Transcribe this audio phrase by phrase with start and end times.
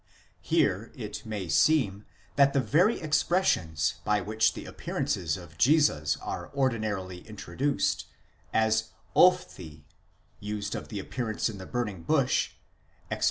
[0.41, 2.05] Here it may seem
[2.35, 8.07] that the very expressions by which the appearances of Jesus are ordinarily introduced,
[8.51, 8.85] as
[9.15, 9.83] ὥφθη,
[10.39, 12.53] used of the appearance in the burning bush
[13.11, 13.19] (Exod.